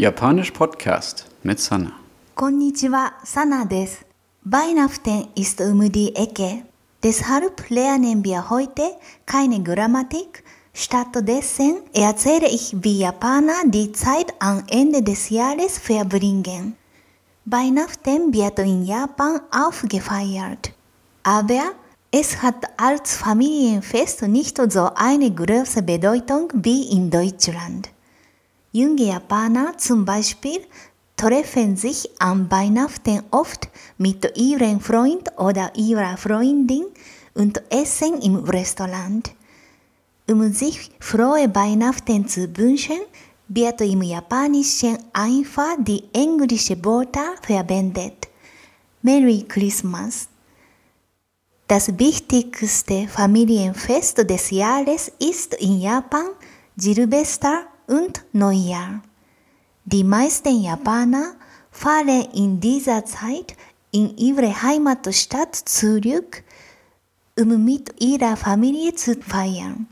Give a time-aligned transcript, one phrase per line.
[0.00, 1.92] Japanisch Podcast mit Sana.
[2.34, 3.98] Konnichiwa, Sana des.
[4.44, 6.62] Weihnachten ist um die Ecke.
[7.02, 10.42] Deshalb lernen wir heute keine Grammatik.
[10.72, 16.76] Stattdessen erzähle ich, wie Japaner die Zeit am Ende des Jahres verbringen.
[17.44, 20.72] Weihnachten wird in Japan aufgefeiert.
[21.24, 21.72] Aber
[22.10, 27.90] es hat als Familienfest nicht so eine große Bedeutung wie in Deutschland.
[28.72, 30.60] Junge Japaner zum Beispiel
[31.16, 33.68] treffen sich am Weihnachten oft
[33.98, 36.86] mit ihrem Freund oder ihrer Freundin
[37.34, 39.32] und essen im Restaurant.
[40.28, 43.00] Um sich frohe Weihnachten zu wünschen,
[43.48, 48.28] wird im Japanischen einfach die englische Wörter verwendet.
[49.02, 50.28] Merry Christmas.
[51.66, 56.26] Das wichtigste Familienfest des Jahres ist in Japan
[56.76, 59.02] Silvester und Neujahr.
[59.84, 61.34] Die meisten Japaner
[61.70, 63.56] fahren in dieser Zeit
[63.90, 66.44] in ihre Heimatstadt zurück,
[67.38, 69.88] um mit ihrer Familie zu feiern.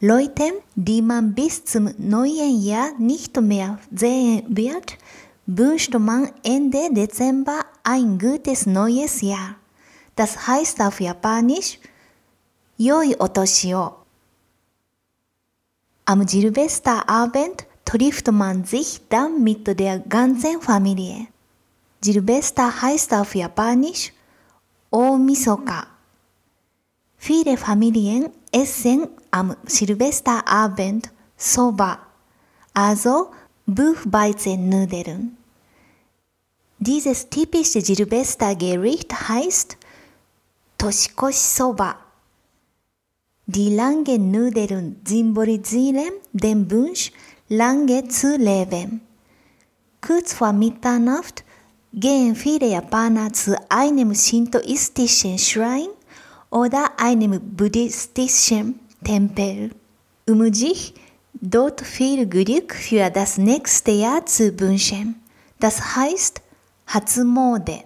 [0.00, 4.96] Leute, die man bis zum neuen Jahr nicht mehr sehen wird,
[5.46, 9.56] wünscht man Ende Dezember ein gutes neues Jahr.
[10.14, 11.78] Das heißt auf Japanisch
[12.78, 14.05] Yoi Otoshi o.
[16.08, 21.26] Am Silvesterabend trifft man sich dann mit der ganzen Familie.
[22.00, 24.12] Silvester heißt auf Japanisch
[24.92, 25.88] Omisoka.
[27.16, 31.98] Viele Familien essen am Silvesterabend Soba,
[32.72, 33.32] also
[33.66, 35.36] Buchweizennudeln.
[36.78, 39.76] Dieses typische Silvestergericht heißt
[40.78, 42.05] Toshikoshi Soba.
[43.48, 47.12] Die langen Nudeln symbolisieren den Wunsch,
[47.48, 49.02] lange zu leben.
[50.00, 51.44] Kurz vor Mitternacht
[51.92, 55.86] gehen viele Japaner zu einem shintoistischen Schrein
[56.50, 59.70] oder einem buddhistischen Tempel,
[60.28, 60.94] um sich
[61.34, 65.22] dort viel Glück für das nächste Jahr zu wünschen.
[65.60, 66.42] Das heißt
[66.88, 67.84] Hatsumode.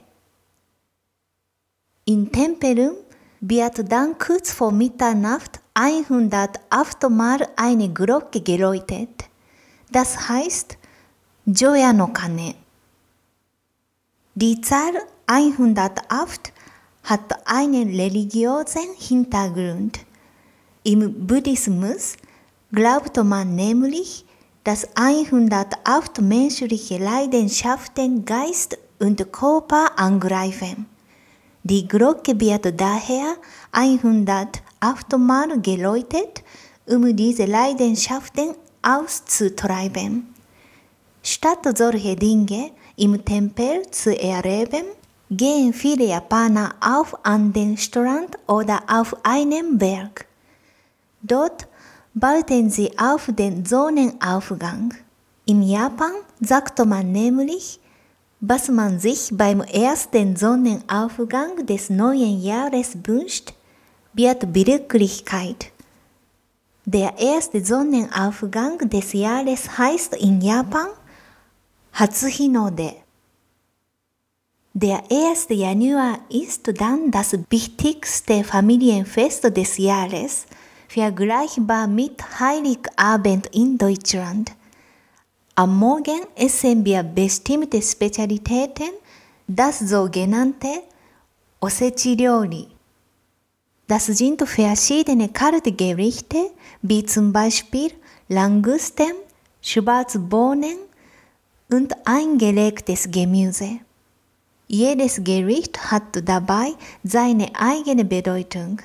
[2.06, 2.92] In Tempeln
[3.40, 9.08] wird dann kurz vor Mitternacht 108 Mal eine Glocke geläutet.
[9.90, 10.76] Das heißt
[11.46, 12.54] Joya no Kane.
[14.34, 14.92] Die Zahl
[15.26, 16.52] 108
[17.04, 20.00] hat einen religiösen Hintergrund.
[20.84, 22.16] Im Buddhismus
[22.72, 24.26] glaubt man nämlich,
[24.64, 30.89] dass 108 menschliche Leidenschaften Geist und Körper angreifen.
[31.62, 33.36] Die Glocke wird daher
[33.72, 36.42] 108 Mal geläutet,
[36.86, 40.34] um diese Leidenschaften auszutreiben.
[41.22, 44.84] Statt solche Dinge im Tempel zu erleben,
[45.30, 50.26] gehen viele Japaner auf an den Strand oder auf einen Berg.
[51.22, 51.68] Dort
[52.14, 54.94] warten sie auf den Sonnenaufgang.
[55.44, 57.80] In Japan sagt man nämlich,
[58.40, 63.52] was man sich beim ersten Sonnenaufgang des neuen Jahres wünscht,
[64.14, 65.70] wird Wirklichkeit.
[66.86, 70.88] Der erste Sonnenaufgang des Jahres heißt in Japan
[71.92, 72.94] Hatsuhinode.
[74.72, 75.48] Der 1.
[75.50, 80.46] Januar ist dann das wichtigste Familienfest des Jahres,
[80.88, 84.52] vergleichbar mit Heiligabend in Deutschland.
[85.60, 88.92] Am Morgen essen wir bestimmte Spezialitäten,
[89.46, 90.68] das sogenannte
[91.60, 92.66] Osechi-Ryori.
[93.86, 96.50] Das sind verschiedene kalte Gerichte,
[96.80, 97.92] wie zum Beispiel
[98.28, 99.12] Langusten,
[99.60, 100.78] Schwarzbohnen
[101.70, 103.80] und eingelegtes Gemüse.
[104.66, 106.72] Jedes Gericht hat dabei
[107.04, 108.80] seine eigene Bedeutung.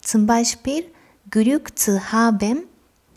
[0.00, 0.84] Zum Beispiel
[1.30, 2.64] Glück zu haben,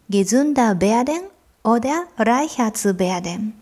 [0.08, 1.22] gesünder werden
[1.66, 3.60] oder reicher zu werden.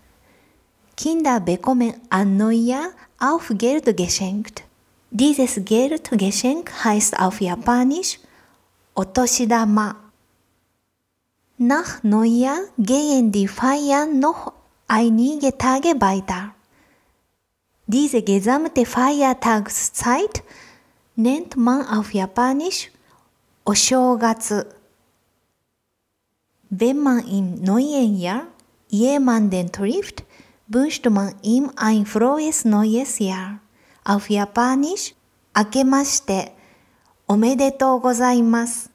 [0.95, 2.89] Kinder bekommen an Neujahr
[3.19, 4.63] auch Geld geschenkt.
[5.09, 8.19] Dieses Geldgeschenk heißt auf Japanisch
[8.93, 9.95] Otoshidama.
[11.57, 14.53] Nach Neujahr gehen die Feiern noch
[14.87, 16.53] einige Tage weiter.
[17.87, 20.43] Diese gesamte Feiertagszeit
[21.15, 22.91] nennt man auf Japanisch
[23.65, 24.63] Oshogatsu.
[26.75, 28.47] Wenn man im neuen Jahr
[28.87, 30.23] jemanden trifft,
[30.65, 33.59] wünscht man ihm ein frohes neues Jahr.
[34.03, 35.13] Auf Japanisch,
[35.53, 36.49] Akemashite,
[37.27, 38.89] Omedetou gozaimasu.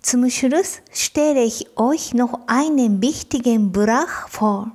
[0.00, 4.70] Zum Schluss stelle ich euch noch einen wichtigen Brach vor.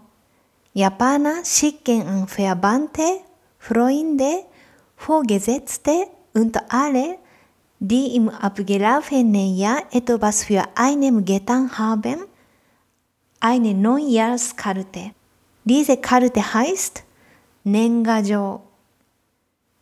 [0.74, 3.22] Japaner schicken an Verwandte,
[3.58, 4.44] Freunde,
[4.98, 7.20] Vorgesetzte und alle
[7.84, 12.20] die im abgelaufenen Jahr etwas für einen getan haben,
[13.42, 15.12] eine Neujahrskarte.
[15.66, 17.04] Diese Karte heißt
[17.66, 18.62] Nengajo.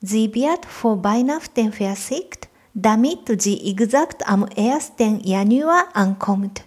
[0.02, 4.94] Sie wird vor Weihnachten versickt, damit sie exakt am 1.
[5.22, 6.64] Januar ankommt.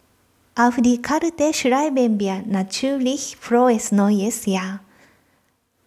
[0.55, 4.81] Auf die Karte schreiben wir natürlich frohes neues Jahr.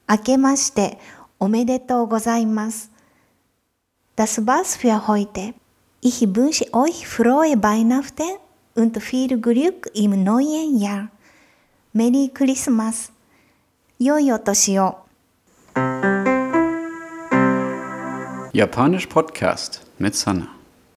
[0.10, 0.98] 明けまして
[1.38, 2.97] おめでとうございます。
[4.17, 5.55] Das war's für heute.
[6.01, 8.37] Ich wünsche euch frohe Weihnachten
[8.75, 11.09] und viel Glück im neuen Jahr.
[11.93, 13.13] Merry Christmas.
[14.03, 14.97] 良いお年を。
[18.53, 20.56] Japanisch Podcast mit Sanna.